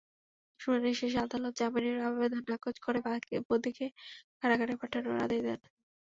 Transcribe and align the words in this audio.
শুনানি 0.59 0.91
শেষে 0.99 1.19
আদালত 1.21 1.53
জামিনের 1.59 1.97
আবেদন 2.07 2.43
নাকচ 2.49 2.75
করে 2.85 2.99
বদিকে 3.49 3.85
কারাগারে 4.39 4.73
পাঠানোর 4.81 5.15
আদেশ 5.25 5.39
দেন। 5.43 5.59